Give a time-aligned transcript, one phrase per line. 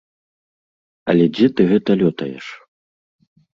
[1.13, 2.45] Але дзе ты гэта лётаеш?